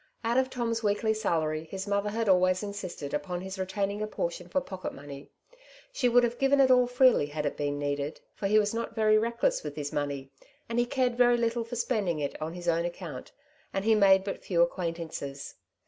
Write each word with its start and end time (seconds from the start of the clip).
Out 0.23 0.39
of 0.39 0.49
Tom's 0.49 0.81
weekly 0.81 1.13
salary 1.13 1.65
his 1.65 1.85
mother 1.85 2.09
had 2.09 2.27
always 2.27 2.63
insisted 2.63 3.13
upon 3.13 3.41
his 3.41 3.59
retaining 3.59 4.01
a 4.01 4.07
portion 4.07 4.47
for 4.49 4.59
pocket 4.59 4.95
money; 4.95 5.29
she 5.93 6.09
would 6.09 6.23
have 6.23 6.39
given 6.39 6.59
it 6.59 6.71
all 6.71 6.87
freely 6.87 7.27
had 7.27 7.45
it 7.45 7.55
been 7.55 7.77
needed, 7.77 8.19
for 8.33 8.47
he 8.47 8.57
was 8.57 8.73
not 8.73 8.95
very 8.95 9.19
reckless 9.19 9.61
with 9.61 9.75
his 9.75 9.93
money, 9.93 10.31
and 10.67 10.89
cared 10.89 11.15
very 11.19 11.37
little 11.37 11.63
for 11.63 11.75
spending 11.75 12.17
it 12.19 12.35
on 12.41 12.53
his 12.55 12.67
own 12.67 12.83
account, 12.83 13.31
and 13.75 13.85
he 13.85 13.93
made 13.93 14.23
but 14.23 14.43
few 14.43 14.63
acquaintances. 14.63 15.53